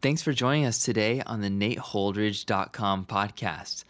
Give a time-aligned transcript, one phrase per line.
[0.00, 3.82] Thanks for joining us today on the NateHoldridge.com podcast.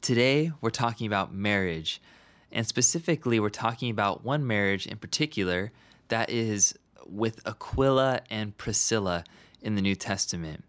[0.00, 2.02] Today, we're talking about marriage,
[2.50, 5.70] and specifically, we're talking about one marriage in particular
[6.08, 9.22] that is with Aquila and Priscilla
[9.60, 10.64] in the New Testament.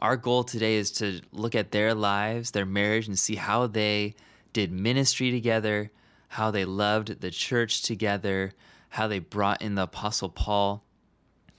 [0.00, 4.14] Our goal today is to look at their lives, their marriage, and see how they
[4.54, 5.90] did ministry together,
[6.28, 8.54] how they loved the church together,
[8.88, 10.82] how they brought in the Apostle Paul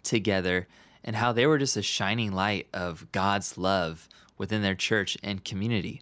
[0.02, 0.68] together,
[1.04, 4.08] and how they were just a shining light of God's love
[4.38, 6.02] within their church and community.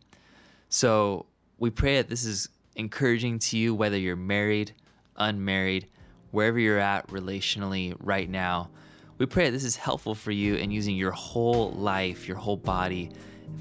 [0.70, 1.26] So
[1.58, 4.74] we pray that this is encouraging to you, whether you're married,
[5.18, 5.88] unmarried,
[6.32, 8.70] wherever you're at relationally right now.
[9.18, 12.58] We pray that this is helpful for you in using your whole life, your whole
[12.58, 13.12] body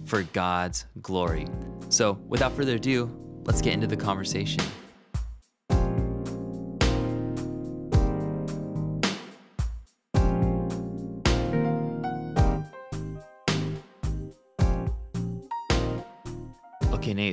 [0.06, 1.46] for God's glory.
[1.88, 4.62] So without further ado, let's get into the conversation.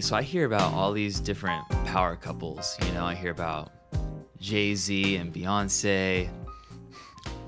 [0.02, 2.78] So I hear about all these different power couples.
[2.86, 3.72] You know, I hear about
[4.40, 6.30] Jay Z and Beyonce,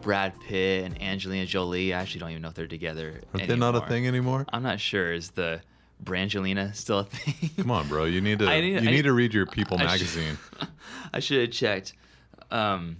[0.01, 1.93] Brad Pitt and Angelina Jolie.
[1.93, 3.21] I actually don't even know if they're together.
[3.33, 4.45] Are they not a thing anymore?
[4.51, 5.13] I'm not sure.
[5.13, 5.61] Is the
[6.03, 7.49] Brangelina still a thing?
[7.57, 8.05] Come on, bro.
[8.05, 10.37] You need to need- you need need- to read your People I should- magazine.
[11.13, 11.93] I should have checked.
[12.51, 12.97] Um,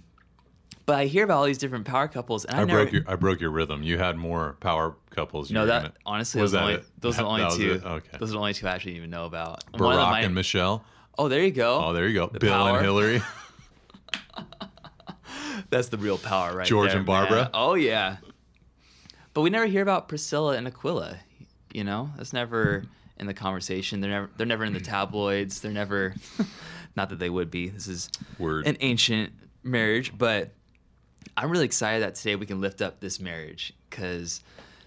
[0.90, 2.82] but I hear about all these different power couples, and I, I never.
[2.82, 3.84] broke your I broke your rhythm.
[3.84, 5.52] You had more power couples.
[5.52, 7.72] No, that gonna- honestly, was those, are the that only, those are the only two.
[7.74, 7.84] it?
[7.84, 8.18] Okay.
[8.18, 9.62] Those are the only two I actually even know about.
[9.72, 10.84] Barack and Michelle.
[11.16, 11.80] Oh, there you go.
[11.84, 12.26] Oh, there you go.
[12.26, 12.76] The Bill power.
[12.78, 13.22] and Hillary.
[15.70, 17.42] That's the real power, right George there, and Barbara?
[17.42, 17.50] man.
[17.54, 18.16] Oh yeah.
[19.32, 21.18] But we never hear about Priscilla and Aquila.
[21.72, 22.82] You know, that's never
[23.16, 24.00] in the conversation.
[24.00, 25.60] They're never they're never in the tabloids.
[25.60, 26.16] They're never.
[26.96, 27.68] not that they would be.
[27.68, 28.10] This is
[28.40, 28.66] Word.
[28.66, 29.32] an ancient
[29.62, 30.50] marriage, but
[31.40, 34.42] I'm really excited that today we can lift up this marriage because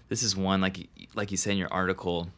[0.08, 2.28] this is one like like you said in your article.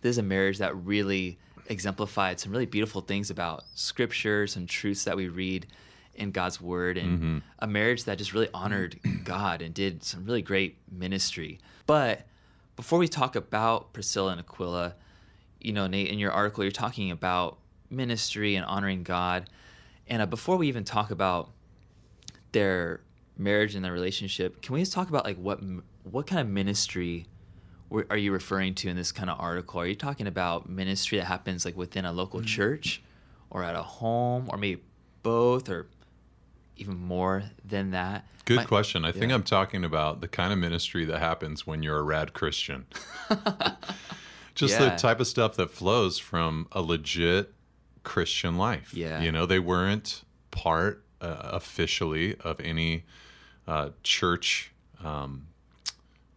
[0.00, 5.04] This is a marriage that really exemplified some really beautiful things about scripture, some truths
[5.04, 5.66] that we read
[6.14, 10.40] in God's word, and a marriage that just really honored God and did some really
[10.40, 11.58] great ministry.
[11.84, 12.22] But
[12.74, 14.94] before we talk about Priscilla and Aquila,
[15.60, 17.58] you know, Nate, in your article, you're talking about
[17.90, 19.50] ministry and honoring God.
[20.08, 21.50] And uh, before we even talk about
[22.52, 23.00] their
[23.38, 25.60] marriage and the relationship, can we just talk about like what
[26.04, 27.26] what kind of ministry
[28.10, 29.80] are you referring to in this kind of article?
[29.80, 33.02] Are you talking about ministry that happens like within a local church,
[33.50, 34.82] or at a home, or maybe
[35.22, 35.86] both, or
[36.76, 38.26] even more than that?
[38.44, 39.04] Good My- question.
[39.04, 39.32] I think.
[39.32, 42.86] I'm talking about the kind of ministry that happens when you're a rad Christian.
[44.54, 47.52] Just the type of stuff that flows from a legit
[48.04, 48.94] Christian life.
[48.94, 49.20] Yeah.
[49.20, 53.04] You know, they weren't part uh, officially of any
[53.66, 54.72] uh, church,
[55.04, 55.46] um,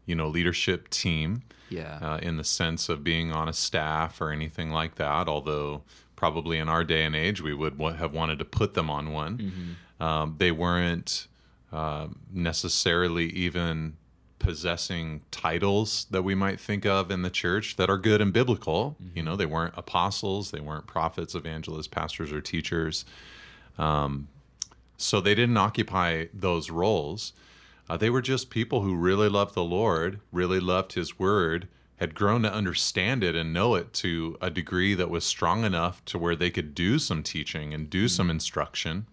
[0.05, 1.43] you know, leadership team.
[1.71, 1.99] Yeah.
[2.01, 5.27] uh, in the sense of being on a staff or anything like that.
[5.27, 5.83] Although
[6.15, 9.77] probably in our day and age we would have wanted to put them on one.
[9.99, 11.27] Um, they weren't
[11.71, 13.97] uh, necessarily even
[14.39, 18.95] possessing titles that we might think of in the church that are good and biblical.
[19.13, 23.05] You know, they weren't apostles, they weren't prophets, evangelists, pastors, or teachers.
[23.77, 24.27] Um,
[25.01, 27.33] so they didn't occupy those roles.
[27.89, 31.67] Uh, they were just people who really loved the Lord, really loved His Word,
[31.97, 36.03] had grown to understand it and know it to a degree that was strong enough
[36.05, 39.05] to where they could do some teaching and do some instruction.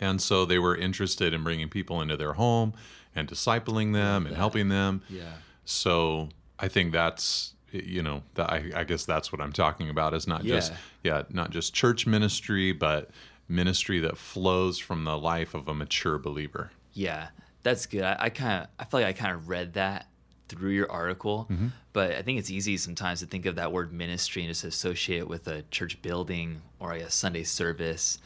[0.00, 2.74] And so they were interested in bringing people into their home
[3.14, 5.02] and discipling them and helping them.
[5.08, 5.32] yeah.
[5.64, 10.14] So I think that's you know that I, I guess that's what I'm talking about
[10.14, 10.72] is not just
[11.02, 11.18] Yeah.
[11.18, 13.10] yeah not just church ministry but
[13.48, 16.70] ministry that flows from the life of a mature believer.
[16.92, 17.28] Yeah,
[17.62, 18.02] that's good.
[18.02, 20.06] I, I kind of I feel like I kind of read that
[20.48, 21.68] through your article, Mm-hmm.
[21.92, 25.18] but I think it's easy sometimes to think of that word ministry and just associate
[25.18, 28.18] it with a church building or a Sunday service,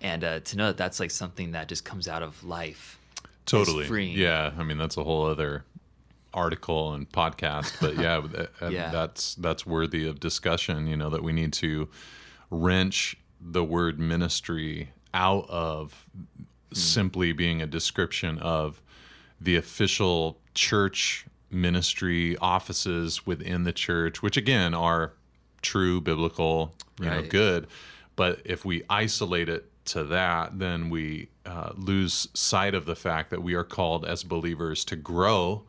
[0.00, 2.98] and uh, to know that that's like something that just comes out of life.
[3.46, 4.10] Totally.
[4.10, 5.64] Yeah, I mean that's a whole other
[6.34, 8.20] article and podcast, but yeah,
[8.70, 8.90] Yeah.
[8.90, 10.86] that's that's worthy of discussion.
[10.86, 11.88] You know that we need to
[12.50, 16.06] wrench the word ministry out of
[16.72, 18.82] simply being a description of
[19.40, 25.14] the official church ministry offices within the church, which again are
[25.62, 27.66] true biblical, you know, good.
[28.16, 33.30] But if we isolate it to that, then we uh, lose sight of the fact
[33.30, 35.64] that we are called as believers to grow,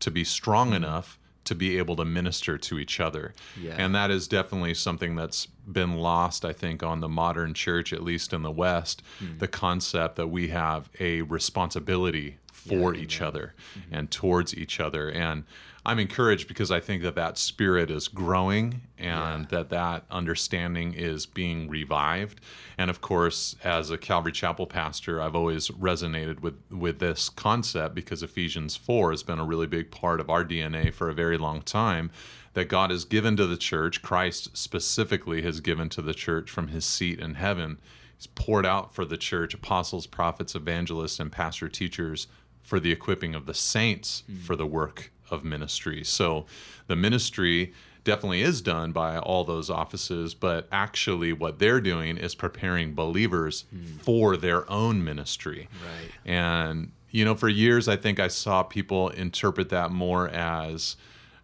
[0.00, 3.34] to be strong enough to be able to minister to each other.
[3.60, 3.74] Yeah.
[3.76, 8.02] And that is definitely something that's been lost, I think, on the modern church, at
[8.02, 9.38] least in the West, hmm.
[9.38, 13.28] the concept that we have a responsibility for Yeah, each amen.
[13.28, 13.94] other hmm.
[13.94, 15.10] and towards each other.
[15.10, 15.44] And
[15.84, 21.24] I'm encouraged because I think that that spirit is growing and that that understanding is
[21.24, 22.40] being revived.
[22.76, 27.94] And of course, as a Calvary Chapel pastor, I've always resonated with with this concept
[27.94, 31.38] because Ephesians 4 has been a really big part of our DNA for a very
[31.38, 32.10] long time
[32.54, 36.68] that God has given to the church, Christ specifically has given to the church from
[36.68, 37.78] his seat in heaven.
[38.16, 42.26] He's poured out for the church apostles, prophets, evangelists, and pastor teachers
[42.62, 46.04] for the equipping of the saints for the work of ministry.
[46.04, 46.46] So
[46.86, 47.72] the ministry
[48.04, 53.64] definitely is done by all those offices, but actually what they're doing is preparing believers
[54.02, 55.68] for their own ministry.
[55.84, 56.10] Right.
[56.24, 60.96] And, you know, for years, I think I saw people interpret that more as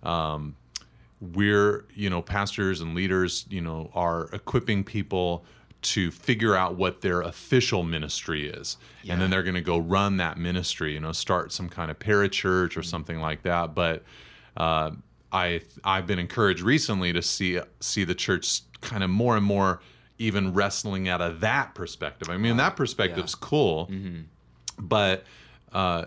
[0.02, 0.56] um,
[1.20, 5.44] we're, you know, pastors and leaders, you know, are equipping people
[5.82, 8.76] to figure out what their official ministry is.
[9.14, 11.98] And then they're going to go run that ministry, you know, start some kind of
[11.98, 13.74] parachurch or something like that.
[13.74, 14.02] But
[14.56, 14.92] uh,
[15.32, 19.80] I I've been encouraged recently to see see the church kind of more and more
[20.18, 22.30] even wrestling out of that perspective.
[22.30, 23.90] I mean, that perspective's cool,
[24.78, 25.24] but
[25.72, 26.06] uh,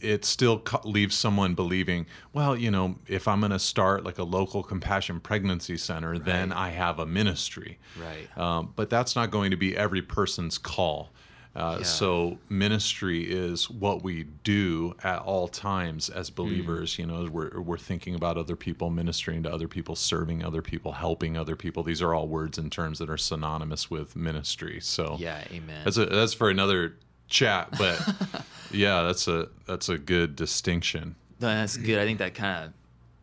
[0.00, 4.18] it still co- leaves someone believing, well, you know, if I'm going to start like
[4.18, 7.78] a local compassion pregnancy center, then I have a ministry.
[8.00, 8.36] Right.
[8.38, 11.10] Um, but that's not going to be every person's call.
[11.56, 11.84] Uh, Yeah.
[11.84, 16.96] So ministry is what we do at all times as believers.
[16.96, 20.92] You know, we're we're thinking about other people, ministering to other people, serving other people,
[20.92, 21.82] helping other people.
[21.82, 24.78] These are all words and terms that are synonymous with ministry.
[24.80, 25.82] So Yeah, amen.
[25.84, 26.96] that's a, that's for another
[27.30, 27.70] chat.
[27.78, 27.98] But
[28.70, 31.14] yeah, that's a that's a good distinction.
[31.40, 31.98] No, that's good.
[31.98, 32.72] I think that kind of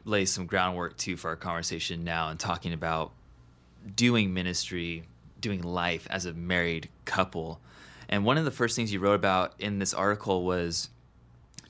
[0.06, 3.12] lays some groundwork too for our conversation now and talking about
[3.96, 5.04] doing ministry,
[5.40, 7.60] doing life as a married couple.
[8.10, 10.90] And one of the first things you wrote about in this article was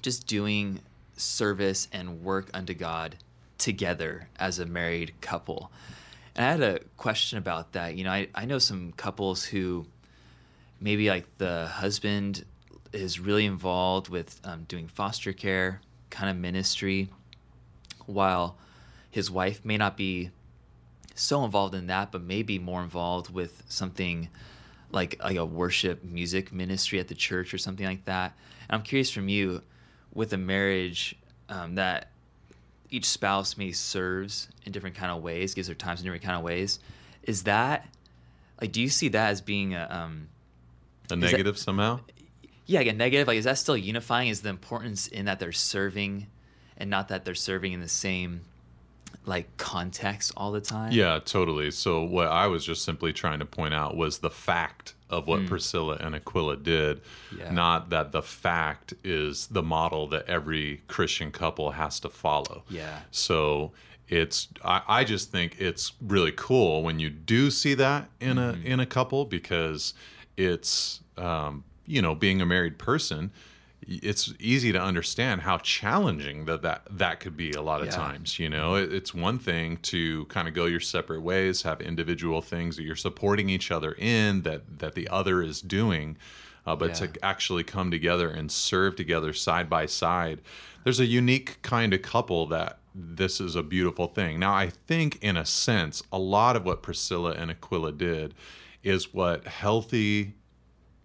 [0.01, 0.81] just doing
[1.17, 3.17] service and work unto God
[3.57, 5.71] together as a married couple.
[6.35, 7.95] And I had a question about that.
[7.95, 9.87] You know, I, I know some couples who
[10.79, 12.45] maybe like the husband
[12.93, 17.09] is really involved with um, doing foster care kind of ministry,
[18.05, 18.57] while
[19.09, 20.31] his wife may not be
[21.15, 24.29] so involved in that, but maybe more involved with something
[24.91, 28.33] like like a worship music ministry at the church or something like that.
[28.69, 29.61] And I'm curious from you,
[30.13, 31.15] with a marriage
[31.49, 32.11] um, that
[32.89, 36.37] each spouse maybe serves in different kind of ways, gives their times in different kind
[36.37, 36.79] of ways,
[37.23, 37.87] is that
[38.61, 40.29] like do you see that as being a um,
[41.09, 42.01] A that- negative somehow.
[42.65, 44.29] yeah, like a negative, like is that still unifying?
[44.29, 46.27] Is the importance in that they're serving
[46.77, 48.41] and not that they're serving in the same
[49.25, 50.91] like context all the time?
[50.91, 51.71] Yeah, totally.
[51.71, 55.41] So what I was just simply trying to point out was the fact of what
[55.41, 55.47] hmm.
[55.47, 57.01] Priscilla and Aquila did,
[57.37, 57.51] Yeah.
[57.51, 62.63] not that the fact is the model that every Christian couple has to follow.
[62.69, 63.01] Yeah.
[63.11, 63.71] So
[64.09, 68.53] it's I, I just think it's really cool when you do see that in a
[68.53, 68.65] mm-hmm.
[68.65, 69.93] in a couple because
[70.37, 73.31] it's um, you know being a married person
[73.89, 77.95] it's easy to understand how challenging that that, that could be a lot of Yeah.
[77.95, 81.79] times you know it, it's one thing to kind of go your separate ways have
[81.81, 86.17] individual things that you're supporting each other in that that the other is doing
[86.65, 87.07] uh, but Yeah.
[87.07, 90.41] to actually come together and serve together side by side
[90.83, 95.17] there's a unique kind of couple that this is a beautiful thing now i think
[95.21, 98.33] in a sense a lot of what priscilla and aquila did
[98.83, 100.33] is what healthy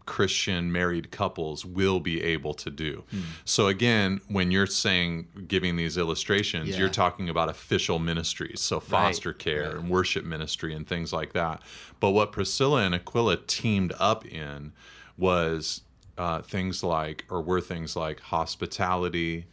[0.04, 3.04] Christian married couples will be able to do.
[3.10, 3.20] Hmm.
[3.44, 6.78] So again, when you're saying giving these illustrations, Yeah.
[6.78, 9.74] you're talking about official ministries, so foster care right.
[9.76, 11.62] and worship ministry and things like that.
[12.00, 14.72] But what Priscilla and Aquila teamed up in
[15.16, 15.82] was
[16.18, 19.46] uh, things like, or were things like hospitality,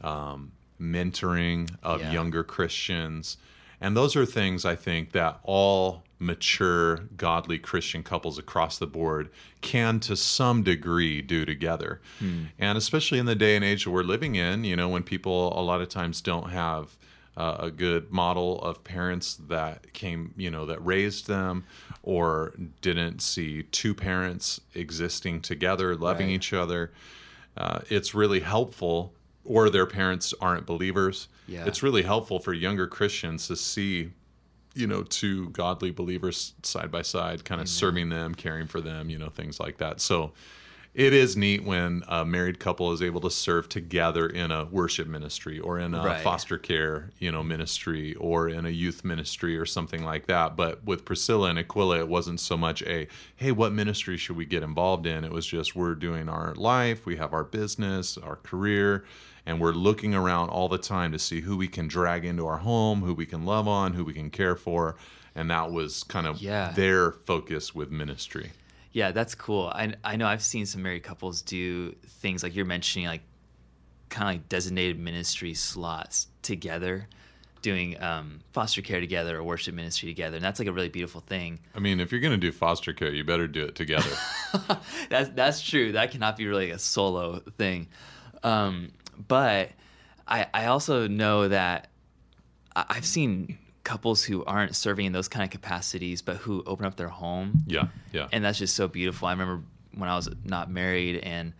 [0.00, 2.00] um, mentoring of.
[2.00, 2.12] Yeah.
[2.12, 3.36] younger Christians.
[3.80, 9.30] And those are things I think that all mature, godly Christian couples across the board
[9.62, 12.00] can, to some degree, do together.
[12.58, 15.58] And especially in the day and age that we're living in, you know, when people
[15.58, 16.96] a lot of times don't have
[17.36, 21.64] uh, a good model of parents that came, you know, that raised them
[22.02, 26.34] or didn't see two parents existing together, loving Right.
[26.34, 26.92] each other.
[27.56, 31.28] Uh, it's really helpful, or their parents aren't believers.
[31.48, 31.64] Yeah.
[31.66, 34.10] It's really helpful for younger Christians to see,
[34.74, 39.10] you know, two godly believers side by side, kind of serving them, caring for them,
[39.10, 40.00] you know, things like that.
[40.00, 40.32] So
[40.92, 45.06] it is neat when a married couple is able to serve together in a worship
[45.06, 46.20] ministry or in a Right.
[46.22, 50.56] foster care, you know, ministry or in a youth ministry or something like that.
[50.56, 53.06] But with Priscilla and Aquila, it wasn't so much a,
[53.36, 55.24] hey, what ministry should we get involved in?
[55.24, 59.04] It was just we're doing our life, we have our business, our career,
[59.46, 62.58] and we're looking around all the time to see who we can drag into our
[62.58, 64.96] home, who we can love on, who we can care for.
[65.36, 66.72] And that was kind of Yeah.
[66.72, 68.50] their focus with ministry.
[68.92, 69.68] Yeah, that's cool.
[69.72, 73.22] I I know I've seen some married couples do things like you're mentioning, like
[74.08, 77.06] kind of like designated ministry slots together,
[77.62, 81.20] doing um, foster care together or worship ministry together, and that's like a really beautiful
[81.20, 81.60] thing.
[81.74, 84.10] I mean, if you're going to do foster care, you better do it together.
[85.08, 85.92] that's that's true.
[85.92, 87.86] That cannot be really a solo thing.
[88.42, 88.90] Um,
[89.28, 89.70] but
[90.26, 91.90] I I also know that
[92.74, 96.84] I- I've seen couples who aren't serving in those kind of capacities, but who open
[96.84, 98.28] up their home yeah, yeah.
[98.32, 99.28] and that's just so beautiful.
[99.28, 99.62] I remember
[99.94, 101.52] when I was not married and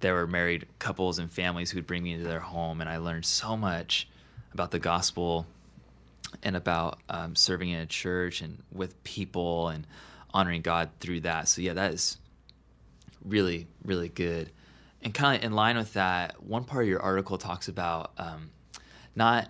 [0.00, 3.24] there were married couples and families who'd bring me into their home, and I learned
[3.24, 4.08] so much
[4.52, 5.46] about the gospel
[6.42, 9.86] and about um, serving in a church and with people and
[10.34, 11.48] honoring God through that.
[11.48, 12.18] So yeah, that is
[13.24, 14.50] really really good.
[15.02, 18.50] And kind of in line with that, one part of your article talks about um,
[19.16, 19.48] not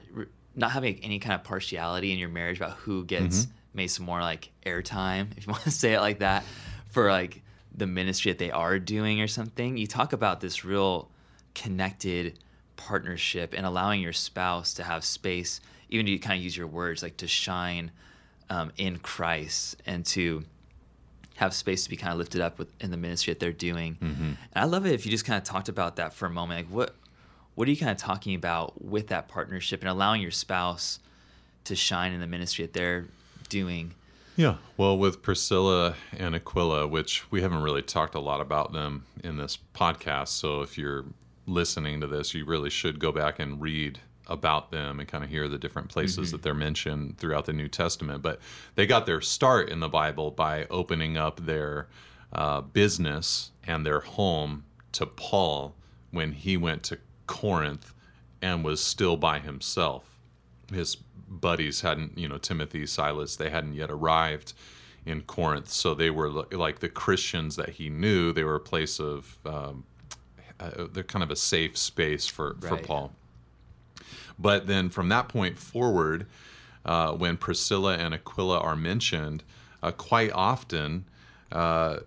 [0.55, 4.21] not having any kind of partiality in your marriage about who gets maybe some more
[4.21, 6.45] like airtime, if you want to say it like that,
[6.91, 7.43] for like
[7.75, 9.77] the ministry that they are doing or something.
[9.77, 11.09] You talk about this real
[11.55, 12.39] connected
[12.77, 16.67] partnership and allowing your spouse to have space, even to you kind of use your
[16.67, 17.91] words, like to shine
[18.51, 20.45] um, in Christ and to
[21.37, 23.97] have space to be kind of lifted up with, in the ministry that they're doing.
[24.55, 26.67] And I love it if you just kind of talked about that for a moment.
[26.67, 26.95] Like what
[27.55, 30.99] what are you kind of talking about with that partnership and allowing your spouse
[31.65, 33.07] to shine in the ministry that they're
[33.49, 33.95] doing?
[34.37, 34.57] Yeah.
[34.77, 39.37] Well, with Priscilla and Aquila, which we haven't really talked a lot about them in
[39.37, 40.29] this podcast.
[40.29, 41.05] So if you're
[41.47, 45.29] listening to this, you really should go back and read about them and kind of
[45.29, 48.23] hear the different places that they're mentioned throughout the New Testament.
[48.23, 48.41] But
[48.77, 51.89] they got their start in the Bible by opening up their
[52.33, 55.75] uh, business and their home to Paul
[56.11, 56.99] when he went to
[57.41, 57.95] Corinth
[58.41, 60.13] and was still by himself
[60.73, 60.97] his
[61.29, 64.53] buddies hadn't, you know, Timothy, Silas, they hadn't yet arrived
[65.05, 65.69] in Corinth.
[65.69, 68.33] So they were like the Christians that he knew.
[68.33, 69.85] They were a place of, um,
[70.61, 73.13] uh, they're kind of a safe space for, for Paul.
[74.39, 76.27] But then from that point forward,
[76.85, 79.43] uh, when Priscilla and Aquila are mentioned,
[79.83, 81.05] uh, quite often,
[81.51, 81.99] uh,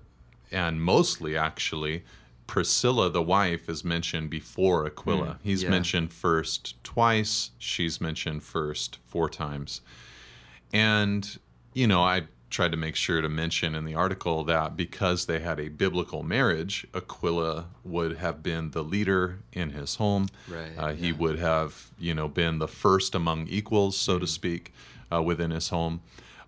[0.52, 2.04] and mostly actually,
[2.48, 5.40] Priscilla, the wife, is mentioned before Aquila.
[5.44, 5.70] He's yeah.
[5.70, 9.82] mentioned first twice, she's mentioned first four times.
[10.74, 11.38] And,
[11.74, 15.40] you know, I tried to make sure to mention in the article that because they
[15.40, 20.28] had a biblical marriage, Aquila would have been the leader in his home.
[20.48, 21.14] Right, Uh, he yeah.
[21.16, 24.74] Would have, you know, been the first among equals, so to speak,
[25.12, 26.02] uh, within his home.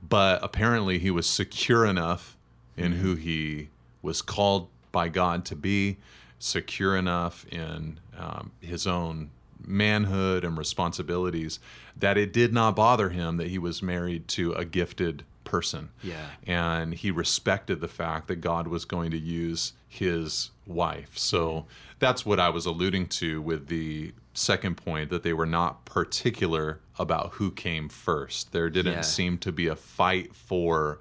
[0.08, 2.38] But apparently he was secure enough
[2.77, 3.01] in Mm-hmm.
[3.01, 3.70] who he
[4.04, 5.98] was called by God to be,
[6.39, 9.30] secure enough in um, his own
[9.63, 11.60] manhood and responsibilities
[11.96, 15.89] that it did not bother him that he was married to a gifted person.
[16.01, 16.25] Yeah.
[16.48, 21.16] And he respected the fact that God was going to use his wife.
[21.16, 21.68] So
[22.00, 26.80] that's what I was alluding to with the second point that they were not particular
[26.98, 28.51] about who came first.
[28.51, 29.01] There didn't Yeah.
[29.01, 30.98] seem to be a fight for,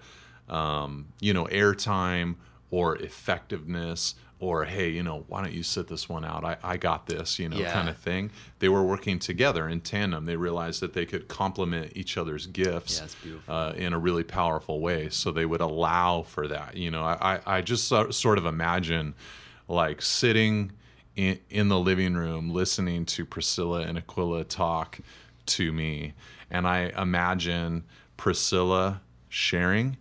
[0.50, 2.34] um, you know, airtime
[2.76, 6.44] or effectiveness or, hey, you know, why don't you sit this one out?
[6.44, 7.72] I, I got this, you know, Yeah.
[7.72, 8.30] kind of thing.
[8.58, 10.26] They were working together in tandem.
[10.26, 14.80] They realized that they could complement each other's gifts Yeah, uh, in a really powerful
[14.80, 15.08] way.
[15.08, 16.76] So they would allow for that.
[16.76, 19.14] You know, I, I just sort of imagine
[19.68, 20.72] like sitting
[21.16, 24.98] in, in the living room listening to Priscilla and Aquila talk
[25.46, 26.12] to me.
[26.50, 27.84] And I imagine
[28.18, 29.96] Priscilla sharing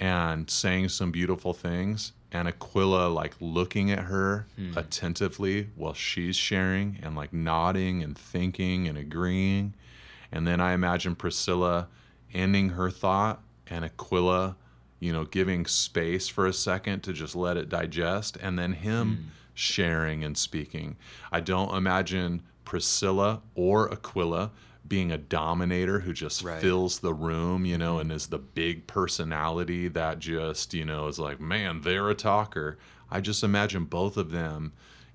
[0.00, 4.76] and saying some beautiful things and Aquila like looking at her hmm.
[4.76, 9.74] attentively while she's sharing and like nodding and thinking and agreeing.
[10.32, 11.88] And then I imagine Priscilla
[12.32, 14.56] ending her thought and Aquila,
[15.00, 19.16] you know, giving space for a second to just let it digest and then him
[19.16, 19.22] hmm.
[19.54, 20.96] sharing and speaking.
[21.30, 24.52] I don't imagine Priscilla or Aquila
[24.90, 26.60] being a dominator who just Right.
[26.60, 31.18] fills the room, you know, and is the big personality that just, you know, is
[31.18, 32.76] like, man, they're a talker.
[33.10, 34.72] I just imagine both of them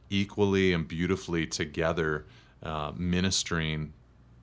[0.10, 2.26] equally and beautifully together
[2.64, 3.92] uh, ministering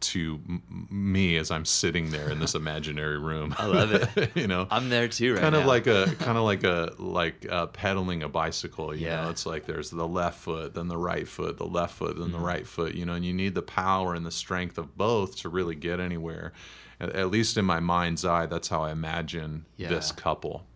[0.02, 3.54] to m- me as I'm sitting there in this imaginary room.
[3.58, 4.30] I love it.
[4.36, 5.68] you know, I'm there too right kind of now.
[5.68, 8.94] like a kind of like a like uh, pedaling a bicycle.
[8.94, 9.22] You Yeah.
[9.24, 12.32] know, it's like there's the left foot, then the right foot, the left foot, then
[12.32, 12.94] the right foot.
[12.94, 16.00] You know, and you need the power and the strength of both to really get
[16.00, 16.52] anywhere.
[17.00, 20.22] At, at least in my mind's eye, that's how I imagine this Yeah.
[20.22, 20.66] couple.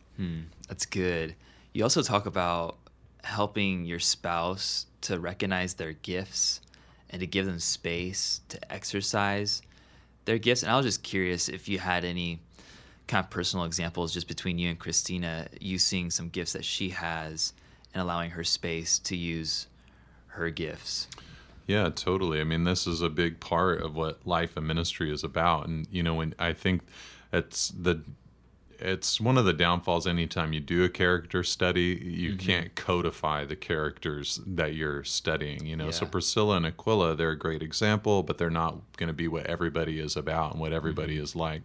[0.68, 1.34] That's good.
[1.72, 2.78] You also talk about
[3.22, 6.60] helping your spouse to recognize their gifts
[7.10, 9.62] and to give them space to exercise
[10.24, 10.62] their gifts.
[10.62, 12.40] And I was just curious if you had any
[13.06, 16.90] kind of personal examples just between you and Christina, you seeing some gifts that she
[16.90, 17.52] has
[17.94, 19.68] and allowing her space to use
[20.28, 21.08] her gifts.
[21.66, 22.40] Yeah, totally.
[22.40, 25.86] I mean, this is a big part of what life and ministry is about, and
[25.90, 26.82] you know, when I think
[27.32, 28.02] it's the
[28.80, 32.46] it's one of the downfalls anytime you do a character study you mm-hmm.
[32.46, 35.90] can't codify the characters that you're studying you know?
[35.90, 39.46] So priscilla and aquila they're a great example but they're not going to be what
[39.46, 41.24] everybody is about and what everybody mm-hmm.
[41.24, 41.62] is like.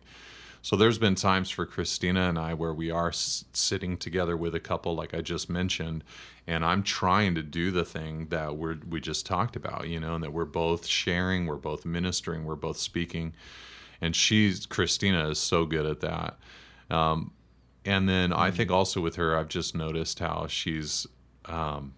[0.64, 4.54] So there's been times for Christina and I where we are s- sitting together with
[4.54, 6.04] a couple, like I just mentioned,
[6.46, 10.14] and I'm trying to do the thing that we're we just talked about, you know,
[10.16, 13.34] and that we're both sharing, we're both ministering, we're both speaking,
[14.00, 16.38] and she's Christina is so good at that.
[16.92, 17.32] Um,
[17.86, 21.08] and then I think also with her, I've just noticed how she's
[21.46, 21.94] um,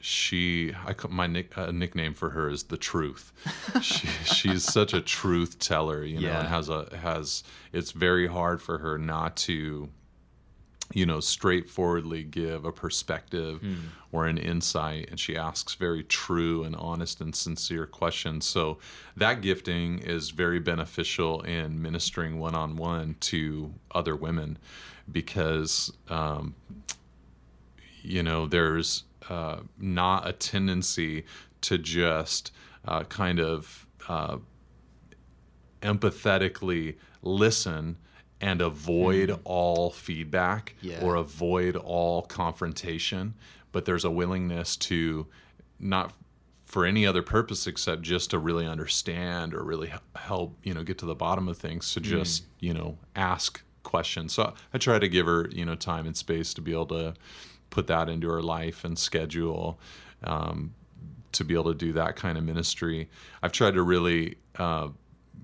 [0.00, 3.32] she I my nick, uh, nickname for her is the truth.
[3.82, 8.60] she, she's such a truth teller, you know, and has a has it's very hard
[8.60, 9.90] for her not to
[10.92, 13.62] you know straightforwardly give a perspective
[14.10, 18.46] or an insight and she asks very true and honest and sincere questions.
[18.46, 18.78] So
[19.16, 24.58] that gifting is very beneficial in ministering one-on-one to other women
[25.10, 26.54] because um,
[28.02, 31.24] you know, there's uh, not a tendency
[31.62, 32.52] to just
[32.86, 34.38] uh, kind of uh,
[35.82, 37.96] empathetically listen
[38.40, 41.00] and avoid all feedback Yeah.
[41.02, 43.34] or avoid all confrontation,
[43.72, 45.26] but there's a willingness to
[45.80, 46.12] not
[46.64, 50.98] for any other purpose except just to really understand or really help you know get
[50.98, 54.34] to the bottom of things to just you know ask questions.
[54.34, 57.14] So i try to give her you know time and space to be able to
[57.70, 59.78] put that into her life and schedule
[60.24, 60.74] um,
[61.32, 63.08] to be able to do that kind of ministry.
[63.42, 64.88] I've tried to really uh,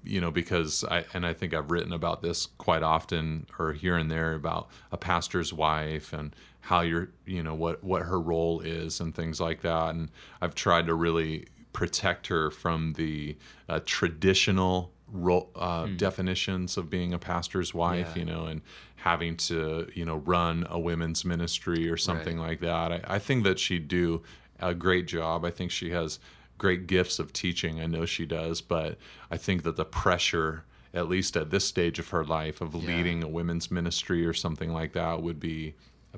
[0.04, 3.96] you know because i and i think i've written about this quite often or here
[3.96, 8.60] and there about a pastor's wife and how you're you know what what her role
[8.60, 9.94] is and things like that.
[9.94, 13.36] And i've tried to really protect her from the
[13.68, 18.20] uh, traditional ro- uh, definitions of being a pastor's wife Yeah.
[18.20, 18.60] you know and
[18.96, 22.92] having to you know run a women's ministry or something like that.
[22.92, 24.22] I, I think that she'd do
[24.60, 25.44] a great job.
[25.44, 26.18] I think she has
[26.58, 27.80] great gifts of teaching.
[27.80, 28.96] I know she does, but
[29.30, 33.22] I think that the pressure, at least at this stage of her life, of leading
[33.22, 35.74] a women's ministry or something like that would be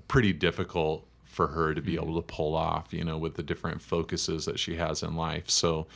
[0.08, 2.02] pretty difficult for her to be Mm-hmm.
[2.10, 5.48] able to pull off, you know, with the different focuses that she has in life.
[5.50, 5.86] So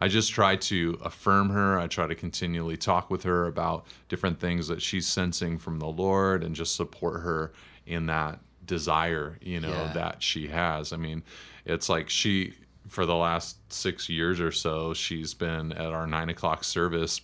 [0.00, 1.78] I just try to affirm her.
[1.78, 5.86] I try to continually talk with her about different things that she's sensing from the
[5.86, 7.52] Lord and just support her
[7.86, 9.92] in that desire, you know, Yeah.
[9.94, 10.92] that she has.
[10.92, 11.22] I mean,
[11.64, 12.54] it's like she
[12.88, 17.20] for the last six years or so, she's been at our nine o'clock service,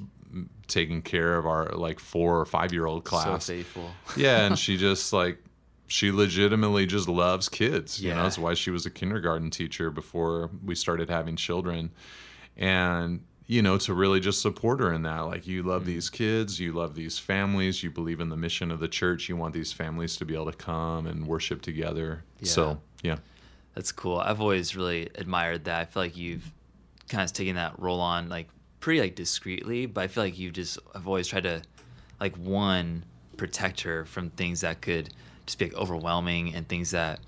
[0.66, 3.44] taking care of our like four or five year old class.
[3.44, 3.90] So faithful.
[4.16, 5.38] yeah, and she just like
[5.86, 8.00] she legitimately just loves kids.
[8.00, 8.22] You know, Yeah.
[8.22, 11.90] that's why she was a kindergarten teacher before we started having children.
[12.56, 15.22] And you know, to really just support her in that.
[15.22, 15.86] Like, you love mm.
[15.86, 19.36] these kids, you love these families, you believe in the mission of the church, you
[19.36, 22.22] want these families to be able to come and worship together.
[22.38, 22.48] Yeah.
[22.48, 23.16] So, yeah.
[23.74, 24.18] That's cool.
[24.18, 25.80] I've always really admired that.
[25.80, 26.50] I feel like you've
[27.08, 28.48] kind of taken that role on like
[28.80, 31.62] pretty like discreetly, but I feel like you just have always tried to
[32.18, 33.04] like one
[33.36, 35.10] protect her from things that could
[35.46, 37.20] just be like overwhelming and things that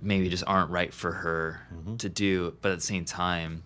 [0.00, 1.96] maybe just aren't right for her mm-hmm.
[1.96, 3.62] to do, but at the same time,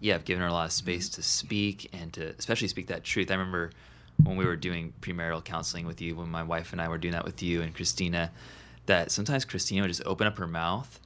[0.00, 3.04] yeah, I've given her a lot of space to speak and to especially speak that
[3.04, 3.30] truth.
[3.30, 3.70] I remember
[4.22, 7.12] when we were doing premarital counseling with you, when my wife and I were doing
[7.12, 8.30] that with you and Christina,
[8.86, 10.98] that sometimes Christina would just open up her mouth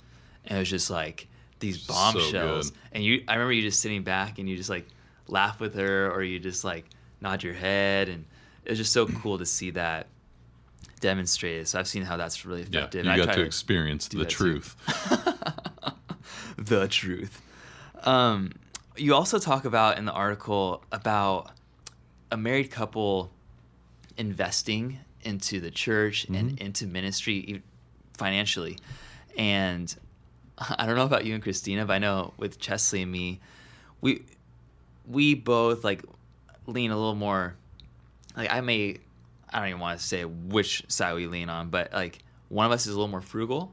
[0.44, 1.28] and it was just like
[1.60, 2.70] these bombshells.
[2.70, 2.78] good.
[2.92, 4.86] and you I remember you just sitting back and you just like
[5.28, 6.84] laugh with her or you just like
[7.20, 8.24] nod your head and
[8.64, 10.06] it was just so cool to see that
[11.00, 11.68] demonstrated.
[11.68, 12.78] So I've seen how that's really Yeah.
[12.80, 13.04] effective.
[13.04, 14.74] You and I got try to experience the truth.
[16.58, 17.42] the truth.
[18.04, 18.52] Um,
[18.96, 21.50] you also talk about in the article about
[22.32, 23.30] a married couple
[24.16, 27.62] investing into the church and into ministry
[28.16, 28.78] financially.
[29.36, 29.94] And
[30.78, 33.40] I don't know about you and Christina, but I know with Chesley and me,
[34.00, 34.22] we
[35.06, 36.02] we both like
[36.66, 37.54] lean a little more
[38.36, 38.98] like I may
[39.52, 42.72] I don't even want to say which side we lean on, but like one of
[42.72, 43.72] us is a little more frugal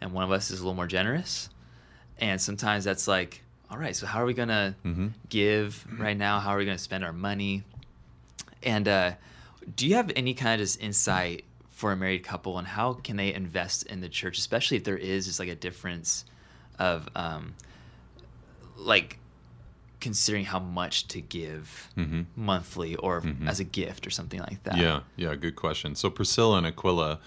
[0.00, 1.48] and one of us is a little more generous.
[2.18, 5.08] And sometimes that's like, all right, so how are we gonna Mm-hmm.
[5.28, 6.40] give right now?
[6.40, 7.62] How are we gonna spend our money?
[8.62, 9.12] And uh,
[9.76, 13.16] do you have any kind of just insight for a married couple and how can
[13.16, 16.24] they invest in the church, especially if there is just like a difference
[16.78, 17.54] of um,
[18.76, 19.18] like
[20.00, 22.26] considering how much to give Mhm.
[22.34, 24.76] monthly or as a gift or something like that?
[24.76, 25.94] Yeah, yeah, good question.
[25.94, 27.20] So Priscilla and Aquila,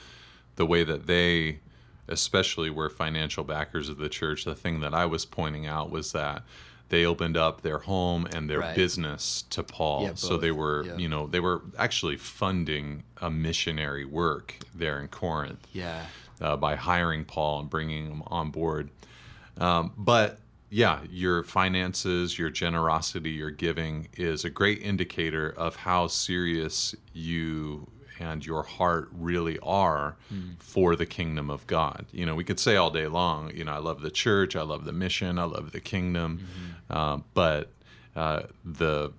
[0.58, 1.60] the way that they
[2.08, 6.12] especially were financial backers of the church, the thing that I was pointing out was
[6.12, 6.44] that
[6.90, 8.76] they opened up their home and their Right.
[8.76, 10.04] business to Paul.
[10.04, 10.98] Yeah, so they were, Yeah.
[10.98, 16.06] you know, they were actually funding a missionary work there in Corinth Yeah.
[16.40, 18.90] uh, by hiring Paul and bringing him on board.
[19.58, 26.08] Um, but yeah, your finances, your generosity, your giving is a great indicator of how
[26.08, 27.88] serious you
[28.20, 30.16] and your heart really are
[30.60, 32.06] for the kingdom of God.
[32.12, 34.62] You know, we could say all day long, you know, I love the church, I
[34.62, 36.48] love the mission, I love the kingdom,
[36.90, 37.72] uh, but
[38.16, 39.12] uh, the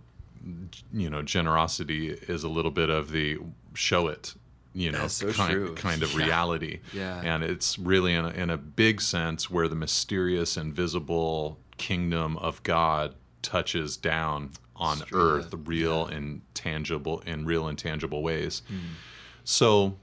[0.92, 3.36] you know generosity is a little bit of the
[3.74, 4.34] show it
[4.74, 6.24] you know so kind, kind of Yeah.
[6.24, 7.20] reality Yeah.
[7.24, 12.62] and it's really in a, in a big sense where the mysterious invisible kingdom of
[12.62, 18.62] god touches down on Straight earth up, real and tangible in real and tangible ways
[18.68, 18.76] Hmm.
[19.44, 19.96] so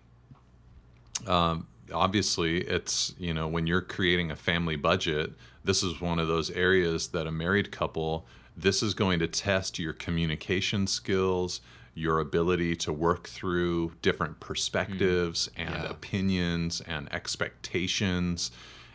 [1.27, 5.31] um, obviously it's you know when you're creating a family budget
[5.63, 9.79] this is one of those areas that a married couple this is going to test
[9.79, 11.62] your communication skills
[11.95, 15.89] your ability to work through different perspectives and Yeah.
[15.89, 18.51] opinions and expectations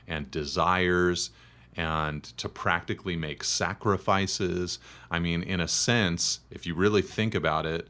[0.09, 1.31] and desires
[1.79, 4.79] and to practically make sacrifices
[5.11, 7.89] i mean in a sense if you really think about it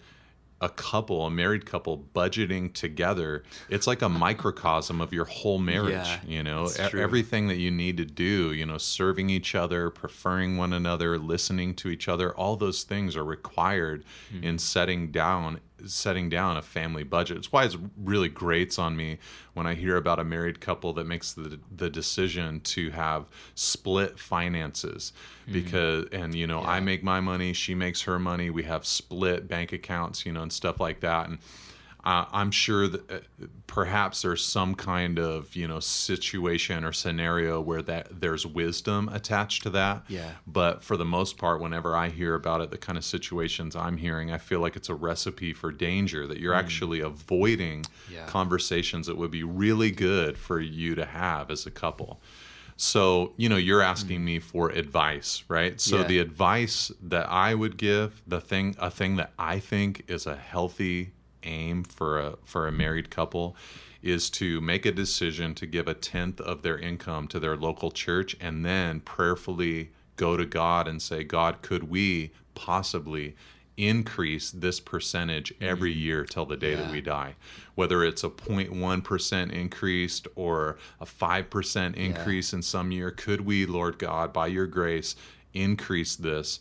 [0.60, 5.92] a couple, a married couple, budgeting together, it's like a microcosm of your whole marriage.
[5.92, 9.88] Yeah, you know, E- everything that you need to do, you know, serving each other,
[9.88, 14.42] preferring one another, listening to each other, all those things are required Hmm.
[14.42, 17.36] in setting down setting down a family budget.
[17.36, 19.18] It's why it really grates on me
[19.54, 24.18] when I hear about a married couple that makes the the decision to have split
[24.18, 25.12] finances
[25.42, 25.52] mm-hmm.
[25.52, 29.48] because and you know, I make my money, she makes her money, we have split
[29.48, 31.28] bank accounts, you know, and stuff like that.
[31.28, 31.38] And
[32.10, 33.18] uh, I'm sure that uh,
[33.66, 39.62] perhaps there's some kind of you know situation or scenario where that there's wisdom attached
[39.64, 39.96] to that.
[40.08, 40.30] Yeah.
[40.46, 43.98] But for the most part, whenever I hear about it, the kind of situations I'm
[43.98, 47.88] hearing, I feel like it's a recipe for danger that you're actually avoiding Mm.
[48.14, 48.26] Yeah.
[48.26, 52.20] conversations that would be really good for you to have as a couple.
[52.76, 55.80] So, you know, you're asking me for advice, right?
[55.80, 56.00] So Mm.
[56.02, 56.06] Yeah.
[56.08, 60.36] the advice that I would give, the thing a thing that I think is a
[60.36, 63.56] healthy aim for a for a married couple
[64.02, 67.90] is to make a decision to give a tenth of their income to their local
[67.90, 73.34] church and then prayerfully go to God and say, God, could we possibly
[73.76, 76.00] increase this percentage every mm.
[76.00, 77.34] year till the day that we die?
[77.74, 83.98] Whether it's a 0.1% increased or a 5% increase in some year, could we, Lord
[83.98, 85.16] God, by your grace,
[85.54, 86.60] increase this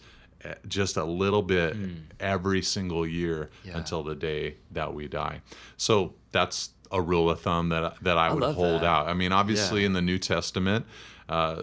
[0.68, 1.76] just a little bit
[2.20, 3.50] every single year.
[3.64, 3.78] Yeah.
[3.78, 5.42] until the day that we die?
[5.78, 8.88] So that's a rule of thumb that that I, would love hold that.
[8.88, 9.08] out.
[9.08, 9.88] I mean, obviously Yeah.
[9.88, 10.86] in the New Testament,
[11.30, 11.62] uh,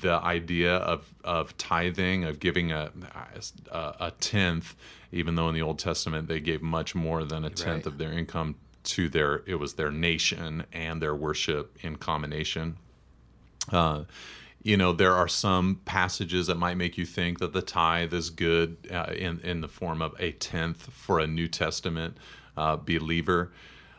[0.00, 2.90] the idea of of tithing, of giving a,
[3.70, 4.74] a a tenth,
[5.12, 7.92] even though in the Old Testament they gave much more than a tenth Right.
[7.92, 12.76] of their income to their it was their nation and their worship in combination.
[13.72, 14.04] Uh,
[14.66, 18.30] you know, there are some passages that might make you think that the tithe is
[18.30, 22.16] good uh, in in the form of a tenth for a New Testament
[22.56, 23.52] uh, believer,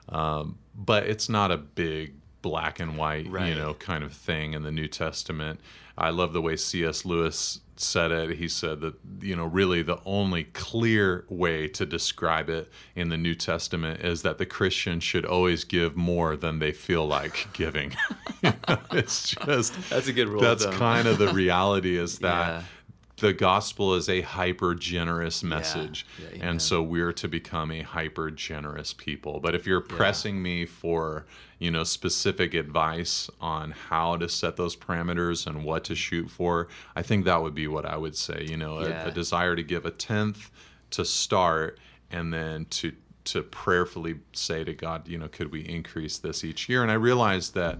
[0.10, 2.16] um, but it's not a big
[2.50, 5.60] black and white, you know, kind of thing in the New Testament.
[5.98, 7.06] I love the way C.S.
[7.06, 8.38] Lewis said it.
[8.38, 13.18] He said that, you know, really the only clear way to describe it in the
[13.18, 17.96] New Testament is that the Christian should always give more than they feel like giving.
[18.44, 20.40] You know, it's just That's a good rule.
[20.42, 22.64] that's kind of the reality is that Yeah.
[23.20, 26.48] The gospel is a hyper generous message Yeah, amen.
[26.50, 31.26] and so we're to become a hyper generous people but if you're pressing me for
[31.60, 36.68] you know specific advice on how to set those parameters and what to shoot for
[36.96, 39.08] i think that would be what i would say you know a- Yeah.
[39.08, 40.52] a, desire to give a tenth
[40.92, 41.80] to start
[42.12, 42.94] and then to
[43.26, 46.96] to prayerfully say to god you know could we increase this each year and i
[46.96, 47.80] realize that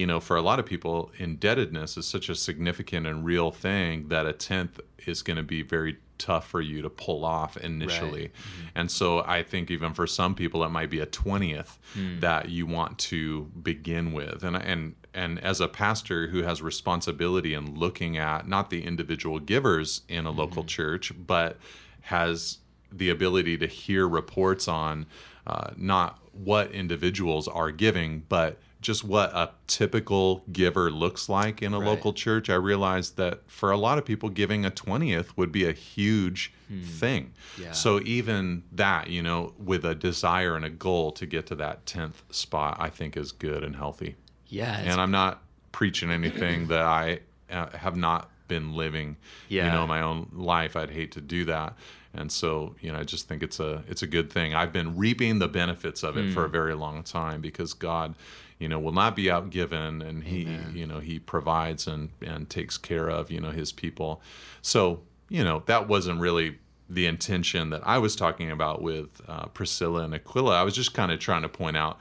[0.00, 4.08] you know, for a lot of people, indebtedness is such a significant and real thing
[4.08, 8.20] that a tenth is going to be very tough for you to pull off initially.
[8.22, 8.32] Right.
[8.32, 8.78] Mm-hmm.
[8.78, 12.20] And so I think even for some people, it might be a 20th Hmm.
[12.20, 14.42] that you want to begin with.
[14.42, 19.38] And, and, and as a pastor who has responsibility in looking at not the individual
[19.38, 20.38] givers in a Mm-hmm.
[20.38, 21.58] local church, but
[22.02, 22.58] has
[22.92, 25.06] the ability to hear reports on
[25.46, 31.74] uh, not what individuals are giving, but just what a typical giver looks like in
[31.74, 31.86] a Right.
[31.86, 35.66] local church, I realized that for a lot of people, giving a 20th would be
[35.66, 36.52] a huge
[36.84, 37.32] thing.
[37.56, 37.62] Hmm.
[37.62, 37.72] Yeah.
[37.72, 41.84] So even that, you know, with a desire and a goal to get to that
[41.84, 44.16] 10th spot, I think is good and healthy.
[44.46, 44.78] Yeah.
[44.78, 49.16] And I'm not preaching anything that I uh, have not been living,
[49.48, 49.66] yeah.
[49.66, 50.74] you know, my own life.
[50.76, 51.76] I'd hate to do that.
[52.12, 54.52] And so, you know, I just think it's a it's a good thing.
[54.52, 58.16] I've been reaping the benefits of it for a very long time because God,
[58.60, 62.76] you know, will not be outgiven and he, you know, he provides and and takes
[62.76, 64.20] care of, you know, his people.
[64.62, 69.46] So, you know, that wasn't really the intention that I was talking about with uh,
[69.46, 70.60] Priscilla and Aquila.
[70.60, 71.98] I was just kind of trying to point out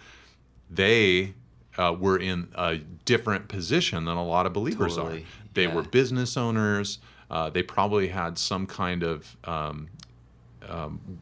[0.69, 1.33] they
[1.77, 5.25] uh, were in a different position than a lot of believers Totally, are.
[5.53, 5.75] They yeah.
[5.75, 6.99] were business owners.
[7.31, 9.87] Uh, they probably had some kind of um,
[10.67, 11.19] um,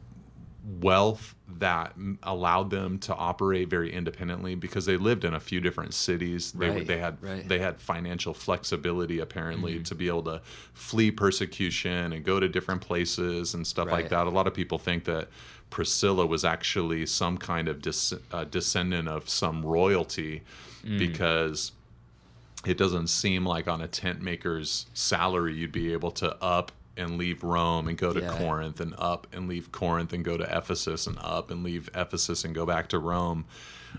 [0.80, 5.94] wealth that allowed them to operate very independently because they lived in a few different
[5.94, 6.52] cities.
[6.52, 7.48] They, Right, they had right.
[7.48, 9.82] they had financial flexibility apparently Mm-hmm.
[9.84, 10.40] to be able to
[10.74, 14.10] flee persecution and go to different places and stuff like Right.
[14.10, 14.26] that.
[14.26, 15.28] A lot of people think that
[15.70, 20.42] Priscilla was actually some kind of des- uh, descendant of some royalty
[20.84, 20.98] Mm.
[20.98, 21.72] because
[22.66, 27.16] it doesn't seem like on a tent maker's salary you'd be able to up and
[27.16, 28.36] leave Rome and go to Yeah.
[28.36, 32.44] Corinth and up and leave Corinth and go to Ephesus and up and leave Ephesus
[32.44, 33.46] and go back to Rome.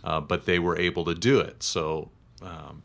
[0.03, 1.63] Uh, but they were able to do it.
[1.63, 2.83] So, um,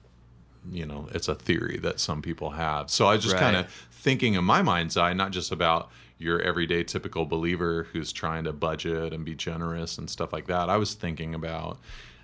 [0.70, 2.90] you know, it's a theory that some people have.
[2.90, 6.40] So I was just kind of thinking in my mind's eye, not just about your
[6.40, 10.70] everyday typical believer who's trying to budget and be generous and stuff like that.
[10.70, 11.78] I was thinking about,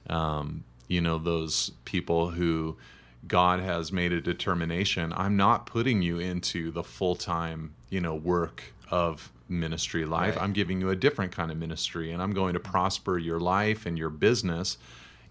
[0.08, 2.78] um, you know, those people who
[3.26, 5.12] God has made a determination.
[5.16, 10.36] I'm not putting you into the full time, you know, work of ministry life.
[10.36, 10.44] Right.
[10.44, 13.86] I'm giving you a different kind of ministry, and I'm going to prosper your life
[13.86, 14.78] and your business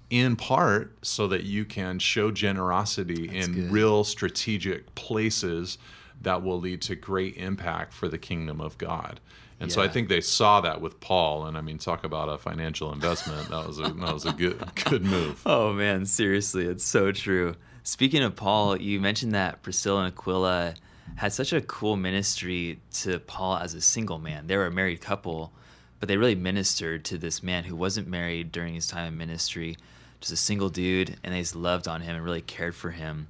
[0.10, 3.72] in part so that you can show generosity in good.
[3.72, 5.78] real strategic places
[6.22, 9.20] that will lead to great impact for the kingdom of God.
[9.62, 12.38] And so I think they saw that with Paul, and I mean, talk about a
[12.38, 13.50] financial investment.
[13.50, 15.42] That was a that was a good good move.
[15.46, 17.56] Oh man, seriously, it's so true.
[17.90, 20.76] Speaking of Paul, you mentioned that Priscilla and Aquila
[21.16, 24.46] had such a cool ministry to Paul as a single man.
[24.46, 25.52] They were a married couple,
[26.00, 29.76] but they really ministered to this man who wasn't married during his time in ministry,
[30.22, 33.26] just a single dude, and they just loved on him and really cared for him.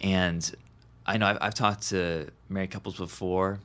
[0.00, 0.50] And
[1.04, 3.60] I know I've, I've talked to married couples before,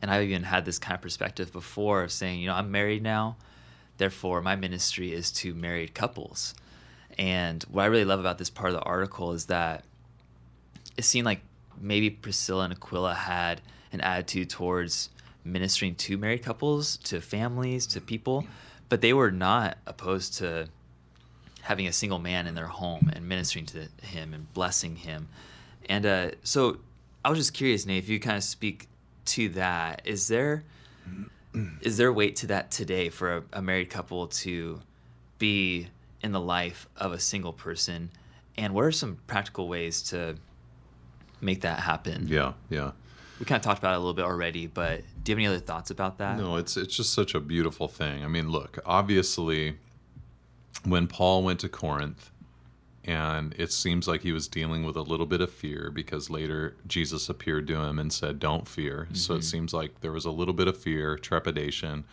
[0.00, 3.02] and I've even had this kind of perspective before of saying, you know, I'm married
[3.02, 3.36] now,
[3.98, 6.54] therefore my ministry is to married couples.
[7.18, 9.84] And what I really love about this part of the article is that
[10.96, 11.40] it seemed like
[11.80, 13.60] maybe Priscilla and Aquila had
[13.92, 15.10] an attitude towards
[15.44, 18.46] ministering to married couples, to families, to people,
[18.88, 20.68] but they were not opposed to
[21.62, 25.28] having a single man in their home and ministering to him and blessing him.
[25.88, 26.78] And uh, so
[27.24, 28.88] I was just curious, Nate, if you kind of speak
[29.26, 30.02] to that.
[30.04, 30.64] Is there
[31.80, 34.80] is there weight to that today for a, a married couple to
[35.38, 35.88] be
[36.26, 38.10] in the life of a single person?
[38.58, 40.36] And what are some practical ways to
[41.40, 42.26] make that happen?
[42.28, 42.92] Yeah, yeah.
[43.38, 45.46] We kind of talked about it a little bit already, but do you have any
[45.46, 46.38] other thoughts about that?
[46.38, 48.24] No, it's it's just such a beautiful thing.
[48.24, 49.76] I mean, look, obviously,
[50.84, 52.30] when Paul went to Corinth,
[53.04, 56.76] and it seems like he was dealing with a little bit of fear because later
[56.86, 59.42] Jesus appeared to him and said, "Don't fear." So it mm-hmm.
[59.44, 62.04] seems like there was a little bit of fear, trepidation.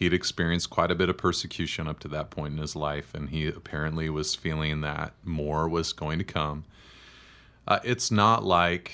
[0.00, 3.12] He had experienced quite a bit of persecution up to that point in his life,
[3.12, 6.64] and he apparently was feeling that more was going to come.
[7.68, 8.92] Uh, it's not like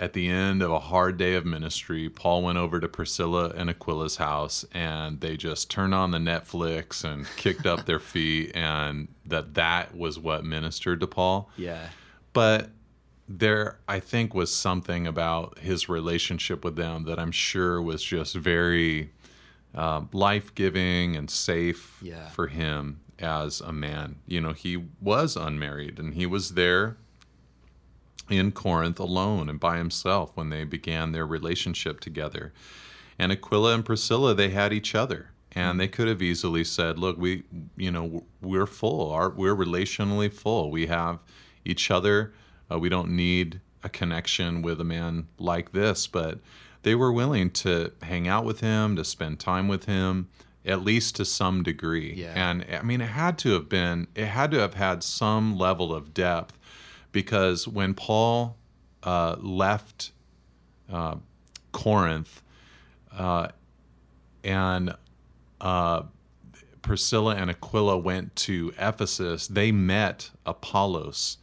[0.00, 3.70] at the end of a hard day of ministry, Paul went over to Priscilla and
[3.70, 9.06] Aquila's house and they just turned on the Netflix and kicked up their feet, and
[9.24, 11.48] that that was what ministered to Paul.
[11.56, 11.90] Yeah.
[12.32, 12.70] But
[13.28, 18.34] there, I think, was something about his relationship with them that I'm sure was just
[18.34, 19.12] very
[19.74, 22.28] uh, life giving and safe Yeah.
[22.28, 24.16] for him as a man.
[24.26, 26.96] You know, he was unmarried and he was there
[28.30, 32.52] in Corinth alone and by himself when they began their relationship together.
[33.18, 35.30] And Aquila and Priscilla, they had each other.
[35.56, 37.44] and they could have easily said, "Look, we,
[37.76, 39.12] you know, we're full.
[39.12, 40.68] Our, we're relationally full.
[40.68, 41.20] We have
[41.64, 42.32] each other.
[42.68, 46.40] Uh, we don't need a connection with a man like this." But
[46.84, 50.28] they were willing to hang out with him, to spend time with him,
[50.64, 52.14] at least to some degree.
[52.14, 52.32] Yeah.
[52.34, 55.92] And I mean, it had to have been, it had to have had some level
[55.92, 56.56] of depth,
[57.12, 58.56] because when Paul
[59.02, 60.12] uh, left
[60.90, 61.16] uh,
[61.72, 62.42] Corinth,
[63.12, 63.48] uh,
[64.42, 64.94] and
[65.60, 66.02] uh,
[66.82, 71.38] Priscilla and Aquila went to Ephesus, they met Apollos,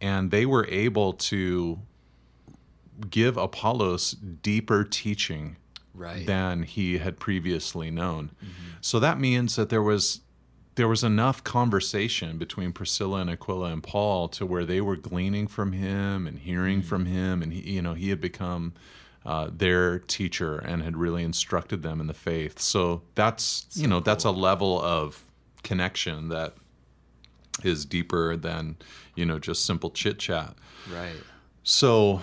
[0.00, 1.80] and they were able to
[3.08, 5.56] give Apollos deeper teaching
[5.94, 6.24] Right.
[6.26, 8.30] than he had previously known.
[8.80, 10.20] So that means that there was
[10.76, 15.46] there was enough conversation between Priscilla and Aquila and Paul to where they were gleaning
[15.46, 18.72] from him and hearing from him, and he, you know he had become
[19.26, 22.58] uh, their teacher and had really instructed them in the faith.
[22.60, 25.24] So that's you know that's a level of
[25.62, 26.54] connection that
[27.62, 28.76] is deeper than
[29.16, 30.54] you know just simple chit chat.
[30.90, 31.16] right.
[31.62, 32.22] So,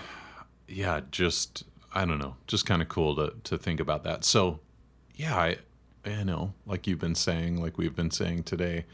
[0.68, 4.24] yeah, just I don't know, just kind of cool to to think about that.
[4.26, 4.60] So,
[5.16, 5.58] yeah, I
[6.06, 8.86] you know, like you've been saying, like we've been saying today,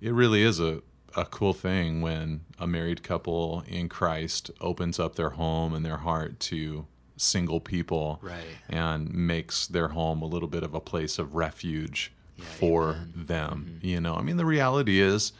[0.00, 0.82] it really is a
[1.16, 5.96] a cool thing when a married couple in Christ opens up their home and their
[5.98, 6.86] heart to
[7.16, 8.44] single people Right.
[8.68, 13.06] and makes their home a little bit of a place of refuge Yeah, for amen.
[13.14, 13.24] Mm-hmm.
[13.24, 13.78] them.
[13.82, 15.32] You know, I mean, the reality is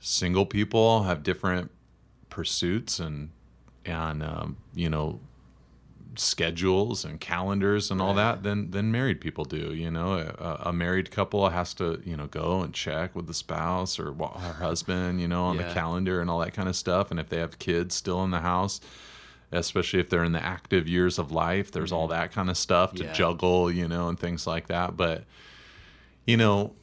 [0.00, 1.70] single people have different
[2.30, 3.28] pursuits and
[3.84, 5.20] and um, you know
[6.16, 9.74] schedules and calendars and all that than than married people do.
[9.74, 13.34] You know, a, a married couple has to you know go and check with the
[13.34, 15.66] spouse or her husband, you know, on Yeah.
[15.68, 17.10] the calendar and all that kind of stuff.
[17.10, 18.80] And if they have kids still in the house.
[19.52, 22.90] Especially if they're in the active years of life, there's all that kind of stuff
[22.94, 23.06] to Mm-hmm.
[23.08, 23.12] Yeah.
[23.12, 24.96] juggle, you know, and things like that.
[24.96, 25.24] But,
[26.26, 26.74] you know,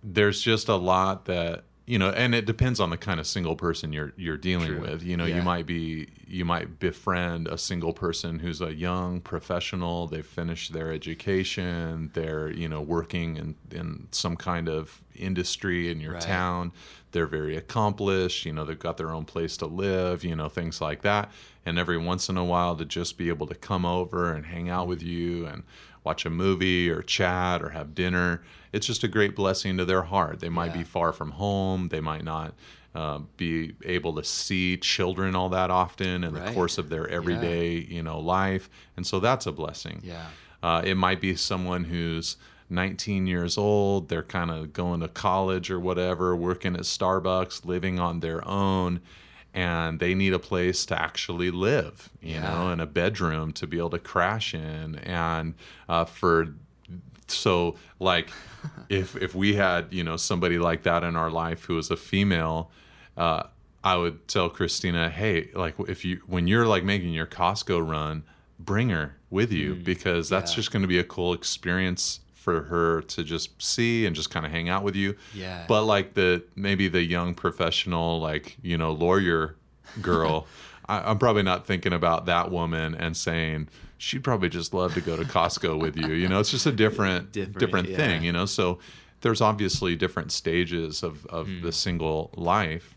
[0.00, 3.54] there's just a lot that you know and it depends on the kind of single
[3.54, 4.80] person you're you're dealing True.
[4.80, 5.36] with you know Yeah.
[5.36, 10.72] you might be you might befriend a single person who's a young professional they've finished
[10.72, 16.22] their education they're you know working in in some kind of industry in your Right.
[16.22, 16.72] town
[17.12, 20.80] they're very accomplished you know they've got their own place to live you know things
[20.80, 21.30] like that
[21.64, 24.68] and every once in a while to just be able to come over and hang
[24.68, 25.62] out with you and
[26.06, 28.40] watch a movie or chat or have dinner.
[28.72, 30.38] It's just a great blessing to their heart.
[30.38, 30.78] They might Yeah.
[30.78, 31.88] be far from home.
[31.88, 32.54] They might not
[32.94, 37.72] uh, be able to see children all that often in the course of their everyday
[37.76, 38.70] you know life.
[38.96, 40.00] And so that's a blessing.
[40.02, 40.26] Yeah.
[40.62, 42.36] uh, it might be someone who's
[42.70, 44.08] 19 years old.
[44.08, 49.00] They're kind of going to college or whatever, working at Starbucks, living on their own,
[49.56, 52.42] and they need a place to actually live, you Yeah.
[52.42, 54.96] know, and a bedroom to be able to crash in.
[54.96, 55.54] And
[55.88, 56.54] uh, for
[57.26, 58.30] so like
[58.88, 61.96] if if we had you know somebody like that in our life who was a
[61.96, 62.70] female
[63.16, 63.42] uh,
[63.82, 68.22] i would tell christina hey like if you when you're like making your costco run
[68.60, 70.56] bring her with you because that's Mm, yeah.
[70.56, 74.46] just going to be a cool experience for her to just see and just kind
[74.46, 75.64] of hang out with you Yeah.
[75.66, 79.56] but like the maybe the young professional like you know lawyer
[80.00, 80.46] girl
[80.88, 83.66] I, i'm probably not thinking about that woman and saying
[83.98, 86.70] she'd probably just love to go to costco with you you know it's just a
[86.72, 87.96] different Different, different, yeah.
[87.96, 88.78] thing you know so
[89.22, 91.62] there's obviously different stages of, of Hmm.
[91.62, 92.94] the single life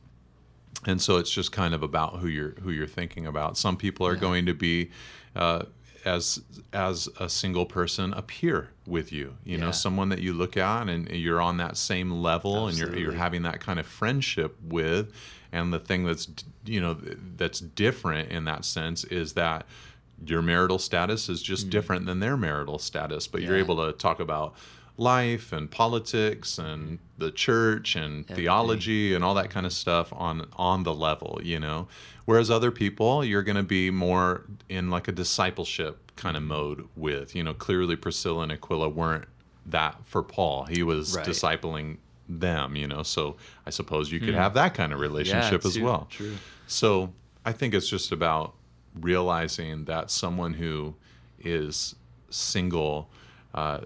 [0.86, 4.06] and so it's just kind of about who you're who you're thinking about some people
[4.06, 4.20] are Yeah.
[4.22, 4.92] going to be
[5.36, 5.64] uh,
[6.06, 6.42] as
[6.74, 9.66] as a single person appear with you you Yeah.
[9.66, 13.12] know someone that you look at and you're on that same level and you're you're
[13.14, 15.12] having that kind of friendship with
[15.52, 16.28] and the thing that's
[16.66, 16.94] you know
[17.38, 19.66] that's different in that sense is that
[20.26, 23.64] your marital status is just different than their marital status but you're Hmm.
[23.72, 24.54] Able to talk about
[24.98, 30.48] life and politics and the church and theology and all that kind of stuff on
[30.56, 31.88] on the level you know?
[32.26, 36.88] Whereas other people you're going to be more in like a discipleship kind of mode
[36.96, 39.26] with you know clearly priscilla and aquila weren't
[39.66, 40.66] that for paul.
[40.66, 41.26] He was Right.
[41.26, 43.04] discipling them you know?
[43.04, 46.08] So i suppose you could have that kind of relationship as true, well.
[46.10, 46.36] true.
[46.68, 47.14] so
[47.46, 48.54] I think it's just about
[49.00, 50.96] realizing that someone who
[51.40, 51.96] is
[52.30, 53.10] single,
[53.54, 53.80] uh,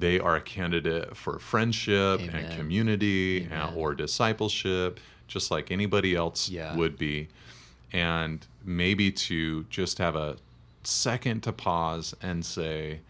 [0.00, 2.34] they are a candidate for friendship Amen.
[2.34, 6.74] and community uh, and, or discipleship, just like anybody else Yeah.
[6.76, 7.28] would be.
[7.92, 10.36] And maybe to just have a
[10.82, 13.00] second to pause and say,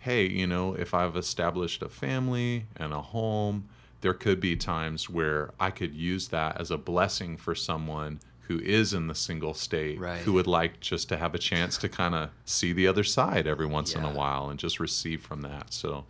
[0.00, 3.68] hey, you know, if I've established a family and a home,
[4.00, 8.20] there could be times where I could use that as a blessing for someone
[8.50, 10.22] who is in the single state, Right.
[10.22, 13.46] who would like just to have a chance to kind of see the other side
[13.46, 15.72] every once in a while and just receive from that.
[15.72, 16.04] So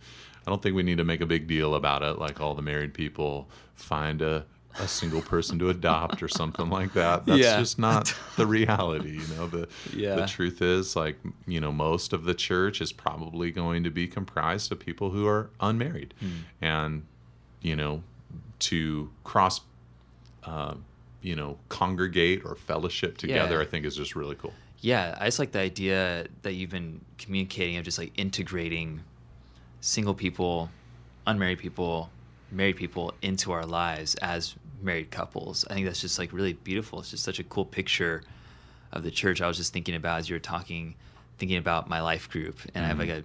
[0.45, 2.63] I don't think we need to make a big deal about it, like all the
[2.63, 4.45] married people find a
[4.79, 7.25] a single person to adopt or something like that.
[7.25, 7.59] That's Yeah.
[7.59, 9.45] just not the reality, you know.
[9.45, 10.15] The Yeah.
[10.15, 14.07] the truth is like, you know, most of the church is probably going to be
[14.07, 16.13] comprised of people who are unmarried.
[16.19, 16.29] Hmm.
[16.61, 17.03] And
[17.61, 18.01] you know,
[18.59, 19.59] to cross
[20.43, 20.75] uh,
[21.21, 23.61] you know, congregate or fellowship together, Yeah.
[23.61, 24.53] I think is just really cool.
[24.79, 29.01] Yeah, I just like the idea that you've been communicating of just like integrating
[29.79, 30.69] single people,
[31.27, 32.09] unmarried people,
[32.51, 35.65] married people into our lives as married couples.
[35.69, 36.99] I think that's just like really beautiful.
[36.99, 38.23] It's just such a cool picture
[38.91, 39.41] of the church.
[39.41, 40.95] I was just thinking about as you were talking,
[41.37, 43.23] thinking about my life group, and I have like a,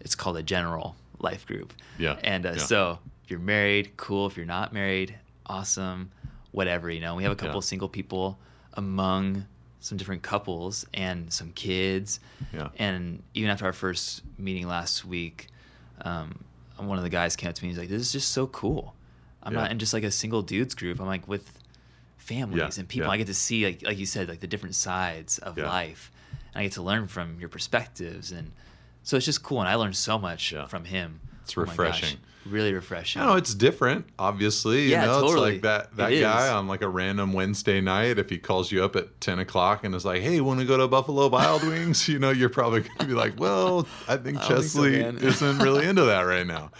[0.00, 1.72] it's called a general life group.
[1.94, 2.02] Mm-hmm.
[2.02, 2.58] Yeah, And uh, yeah.
[2.58, 4.26] so if you're married, cool.
[4.26, 5.14] If you're not married,
[5.46, 6.10] awesome.
[6.56, 7.14] Whatever, you know.
[7.16, 7.58] We have a couple Yeah.
[7.58, 8.38] of single people
[8.72, 9.44] among
[9.80, 12.18] some different couples and some kids.
[12.50, 12.70] Yeah.
[12.78, 15.48] And even after our first meeting last week,
[16.00, 16.44] um,
[16.78, 17.68] one of the guys came up to me.
[17.68, 18.94] And he's like, "This is just so cool.
[19.42, 19.60] I'm Yeah.
[19.64, 20.98] not in just like a single dudes group.
[20.98, 21.58] I'm like with
[22.16, 23.10] families Yeah, and people.
[23.10, 26.10] I get to see, like, like you said, like the different sides of life,
[26.54, 28.32] and I get to learn from your perspectives.
[28.32, 28.52] And
[29.02, 29.60] so it's just cool.
[29.60, 31.20] And I learned so much from him.
[31.46, 32.18] It's Oh refreshing.
[32.44, 33.22] really refreshing.
[33.22, 34.82] No, it's different, obviously.
[34.84, 35.54] You Yeah, know, totally.
[35.54, 36.50] it's like that that It guy is.
[36.52, 39.94] on like a random Wednesday night, if he calls you up at ten o'clock and
[39.94, 42.08] is like, Hey, wanna go to Buffalo Wild Wings?
[42.16, 44.94] You know, you're probably gonna be like, Well, I think I don't think so, Chesley
[45.28, 46.70] isn't really into that right now.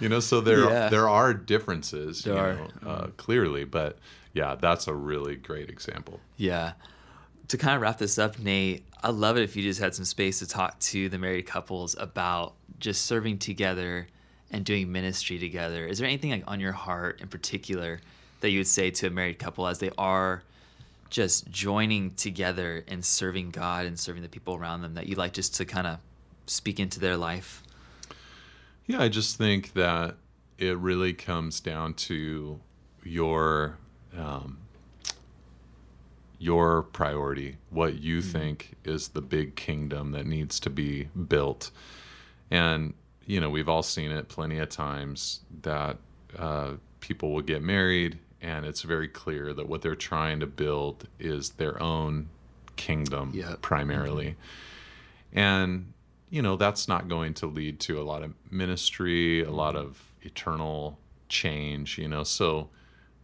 [0.00, 0.88] You know, so there Yeah.
[0.88, 2.54] there are differences, There you are.
[2.54, 3.98] know, uh, clearly, but
[4.34, 6.20] yeah, that's a really great example.
[6.36, 6.72] Yeah.
[7.48, 10.04] To kind of wrap this up, Nate, I'd love it if you just had some
[10.04, 14.06] space to talk to the married couples about just serving together
[14.50, 15.86] and doing ministry together.
[15.86, 18.00] Is there anything like on your heart in particular
[18.40, 20.42] that you would say to a married couple as they are
[21.10, 25.32] just joining together and serving God and serving the people around them that you'd like
[25.32, 25.98] just to kind of
[26.46, 27.62] speak into their life?
[28.86, 30.16] Yeah, I just think that
[30.58, 32.60] it really comes down to
[33.04, 33.78] your
[34.16, 34.58] um,
[36.38, 38.30] your priority, what you mm-hmm.
[38.30, 41.70] think is the big kingdom that needs to be built,
[42.50, 42.94] and
[43.26, 45.98] you know we've all seen it plenty of times that
[46.38, 51.08] uh, people will get married, and it's very clear that what they're trying to build
[51.18, 52.28] is their own
[52.76, 53.60] kingdom Yep.
[53.60, 54.30] primarily.
[54.30, 55.38] Mm-hmm.
[55.38, 55.92] And
[56.30, 59.86] you know that's not going to lead to a lot of ministry a lot mm-hmm.
[59.86, 62.22] of eternal change you know?
[62.22, 62.68] So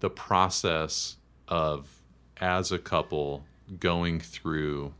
[0.00, 1.16] the process
[1.48, 1.93] of
[2.40, 3.44] as a couple
[3.80, 4.92] going through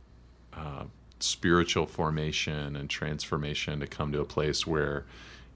[0.54, 0.84] uh,
[1.20, 5.04] spiritual formation and transformation to come to a place where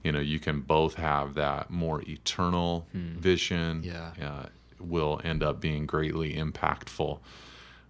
[0.03, 4.11] you know you can both have that more eternal vision Yeah.
[4.21, 4.45] uh,
[4.79, 7.19] will end up being greatly impactful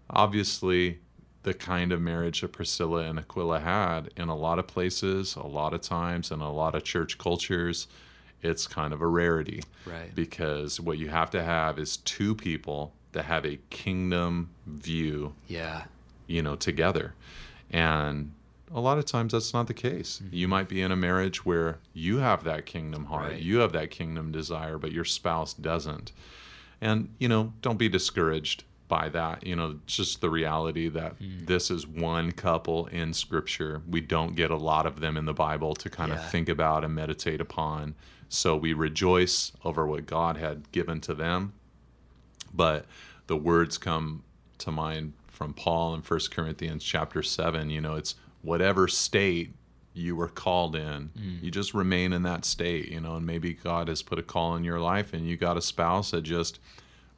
[0.10, 1.00] obviously
[1.44, 5.48] the kind of marriage that Priscilla and Aquila had in a lot of places, a
[5.48, 7.88] lot of times, in a lot of church cultures,
[8.42, 9.64] it's kind of a rarity.
[9.86, 10.14] Right.
[10.14, 15.86] Because what you have to have is two people that have a kingdom view, Yeah.
[16.28, 17.16] you know, together.
[17.72, 18.32] And
[18.74, 20.22] a lot of times that's not the case.
[20.24, 20.36] Mm-hmm.
[20.36, 23.42] You might be in a marriage where you have that kingdom heart, Right.
[23.42, 26.12] you have that kingdom desire, but your spouse doesn't.
[26.82, 29.46] And, you know, don't be discouraged by that.
[29.46, 31.46] You know, just the reality that hmm.
[31.46, 33.82] this is one couple in scripture.
[33.88, 36.20] We don't get a lot of them in the Bible to kind Yeah.
[36.24, 37.96] of think about and meditate upon.
[38.30, 41.54] So we rejoice over what God had given to them.
[42.54, 42.86] But
[43.28, 44.24] the words come
[44.60, 47.70] to mind from Paul in 1 Corinthians chapter 7.
[47.70, 49.54] You know, it's whatever state
[49.94, 51.44] you were called in, mm.
[51.44, 54.56] you just remain in that state, you know, and maybe God has put a call
[54.56, 56.60] in your life and you got a spouse that just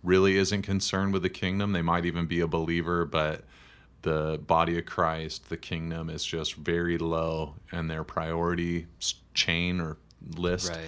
[0.03, 1.73] really isn't concerned with the kingdom.
[1.73, 3.43] They might even be a believer, but
[4.01, 8.87] the body of Christ, the kingdom is just very low in their priority
[9.33, 9.97] chain or
[10.35, 10.69] list.
[10.69, 10.79] Right.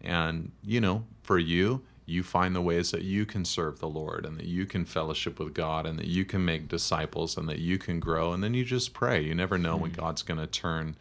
[0.00, 4.26] And, you know, for you, you find the ways that you can serve the Lord
[4.26, 7.60] and that you can fellowship with God and that you can make disciples and that
[7.60, 8.32] you can grow.
[8.32, 9.22] And then you just pray.
[9.22, 10.00] You never know when hmm.
[10.00, 10.96] God's going to turn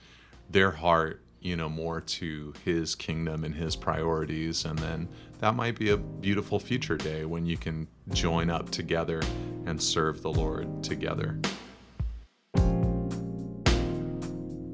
[0.50, 4.64] their heart, you know, more to his kingdom and his priorities.
[4.66, 5.08] And then
[5.40, 9.22] that might be a beautiful future day when you can join up together
[9.66, 11.40] and serve the Lord together.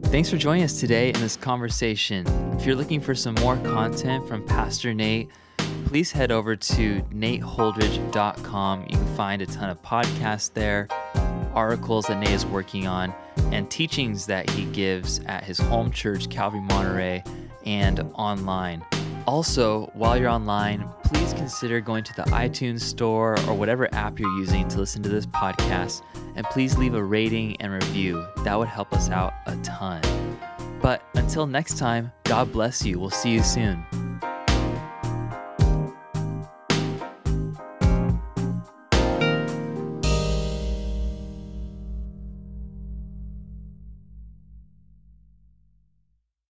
[0.07, 2.25] Thanks for joining us today in this conversation.
[2.57, 5.29] If you're looking for some more content from Pastor Nate,
[5.87, 8.81] please head over to nateholdridge.com.
[8.81, 10.89] You can find a ton of podcasts there,
[11.53, 13.13] articles that Nate is working on,
[13.53, 17.23] and teachings that he gives at his home church, Calvary Monterey,
[17.65, 18.83] and online.
[19.25, 24.37] Also, while you're online, please consider going to the iTunes store or whatever app you're
[24.37, 26.01] using to listen to this podcast,
[26.35, 28.25] and please leave a rating and review.
[28.43, 30.01] That would help us out a ton.
[30.81, 32.99] But until next time, God bless you.
[32.99, 34.06] We'll see you soon.